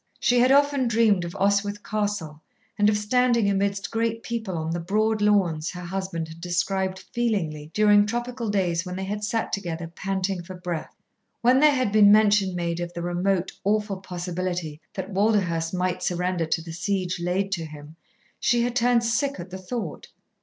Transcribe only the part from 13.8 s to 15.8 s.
possibility that Walderhurst